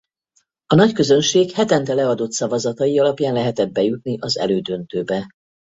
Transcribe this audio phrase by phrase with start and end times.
[0.65, 5.25] A nagyközönség hetente leadott szavazatai alapján lehetett bejutni az elődöntőbe.